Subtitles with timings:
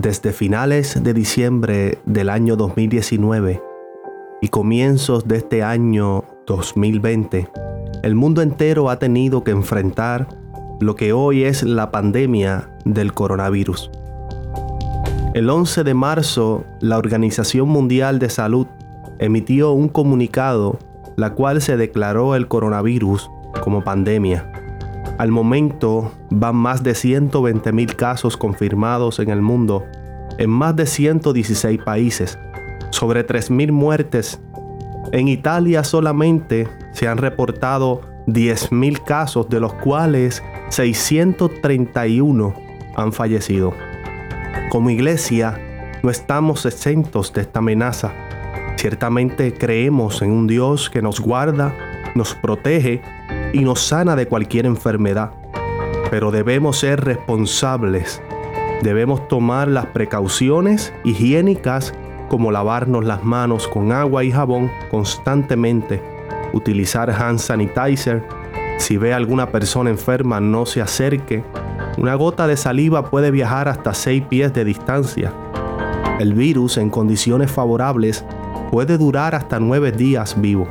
[0.00, 3.60] Desde finales de diciembre del año 2019
[4.40, 7.48] y comienzos de este año 2020,
[8.04, 10.28] el mundo entero ha tenido que enfrentar
[10.78, 13.90] lo que hoy es la pandemia del coronavirus.
[15.34, 18.68] El 11 de marzo, la Organización Mundial de Salud
[19.18, 20.78] emitió un comunicado
[21.16, 23.28] la cual se declaró el coronavirus
[23.64, 24.57] como pandemia.
[25.18, 29.84] Al momento van más de 120 mil casos confirmados en el mundo,
[30.38, 32.38] en más de 116 países,
[32.90, 34.40] sobre 3.000 muertes.
[35.10, 42.54] En Italia solamente se han reportado 10.000 casos, de los cuales 631
[42.96, 43.74] han fallecido.
[44.70, 45.58] Como iglesia,
[46.04, 48.12] no estamos exentos de esta amenaza.
[48.76, 51.74] Ciertamente creemos en un Dios que nos guarda,
[52.14, 53.02] nos protege
[53.52, 55.32] y nos sana de cualquier enfermedad.
[56.10, 58.22] Pero debemos ser responsables.
[58.82, 61.92] Debemos tomar las precauciones higiénicas
[62.28, 66.02] como lavarnos las manos con agua y jabón constantemente,
[66.52, 68.22] utilizar hand sanitizer,
[68.78, 71.42] si ve alguna persona enferma no se acerque,
[71.96, 75.32] una gota de saliva puede viajar hasta 6 pies de distancia.
[76.20, 78.24] El virus en condiciones favorables
[78.70, 80.68] puede durar hasta 9 días vivo.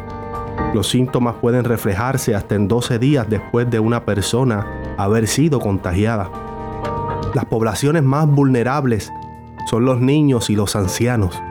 [0.73, 4.65] Los síntomas pueden reflejarse hasta en 12 días después de una persona
[4.97, 6.29] haber sido contagiada.
[7.33, 9.11] Las poblaciones más vulnerables
[9.69, 11.41] son los niños y los ancianos.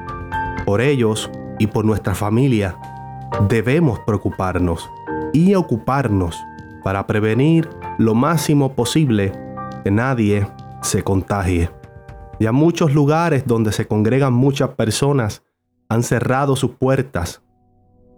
[0.65, 2.77] Por ellos y por nuestra familia
[3.49, 4.89] debemos preocuparnos
[5.33, 6.37] y ocuparnos
[6.83, 7.69] para prevenir
[7.99, 9.33] lo máximo posible
[9.85, 10.47] que nadie
[10.83, 11.71] se contagie.
[12.39, 15.43] Ya muchos lugares donde se congregan muchas personas
[15.89, 17.43] han cerrado sus puertas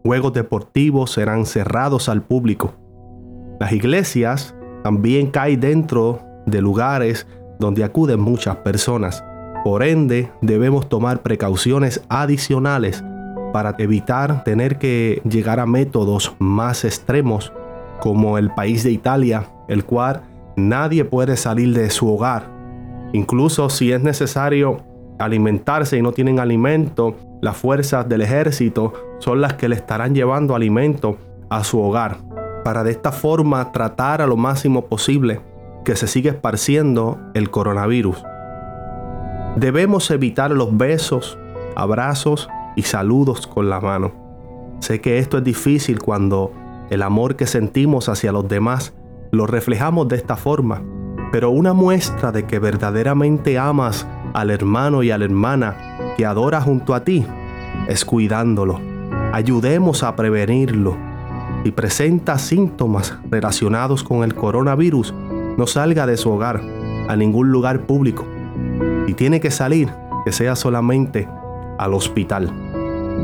[0.05, 2.75] Juegos deportivos serán cerrados al público.
[3.61, 7.27] Las iglesias también caen dentro de lugares
[7.59, 9.25] donde acuden muchas personas.
[9.65, 13.05] Por ende, debemos tomar precauciones adicionales
[13.53, 17.53] para evitar tener que llegar a métodos más extremos
[18.01, 20.23] como el país de Italia, el cual
[20.57, 22.49] nadie puede salir de su hogar.
[23.13, 24.79] Incluso si es necesario
[25.19, 30.55] alimentarse y no tienen alimento, las fuerzas del ejército son las que le estarán llevando
[30.55, 31.19] alimento
[31.51, 32.19] a su hogar,
[32.65, 35.41] para de esta forma tratar a lo máximo posible
[35.85, 38.23] que se siga esparciendo el coronavirus.
[39.57, 41.39] Debemos evitar los besos,
[41.77, 44.13] abrazos y saludos con la mano.
[44.81, 46.53] Sé que esto es difícil cuando
[46.91, 48.95] el amor que sentimos hacia los demás
[49.31, 50.83] lo reflejamos de esta forma,
[51.33, 55.77] pero una muestra de que verdaderamente amas al hermano y a la hermana
[56.19, 57.25] que adora junto a ti
[57.87, 58.81] es cuidándolo.
[59.33, 60.97] Ayudemos a prevenirlo.
[61.63, 65.15] Si presenta síntomas relacionados con el coronavirus,
[65.57, 66.61] no salga de su hogar
[67.09, 68.27] a ningún lugar público.
[69.07, 69.91] Si tiene que salir,
[70.25, 71.29] que sea solamente
[71.79, 72.53] al hospital.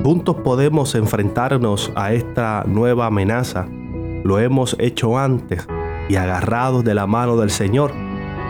[0.05, 3.67] Juntos podemos enfrentarnos a esta nueva amenaza.
[4.23, 5.67] Lo hemos hecho antes
[6.09, 7.91] y agarrados de la mano del Señor,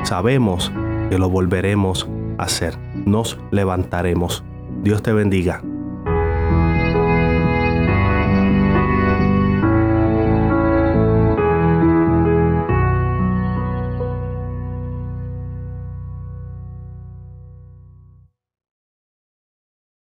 [0.03, 0.71] sabemos
[1.09, 2.77] que lo volveremos hacer.
[3.07, 4.45] Nos levantaremos.
[4.83, 5.63] Dios te bendiga.